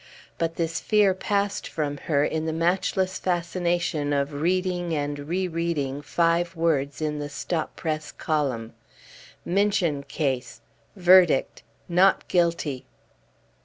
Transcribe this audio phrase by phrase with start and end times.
[0.39, 6.01] But this fear passed from her in the matchless fascination of reading and re reading
[6.01, 8.73] five words in the stop press column:
[9.45, 10.61] "MINCHIN CASE
[10.95, 12.87] Verdict, Not guilty."